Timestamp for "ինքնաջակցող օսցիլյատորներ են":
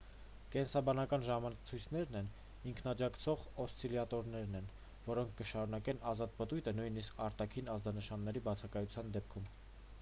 2.71-4.69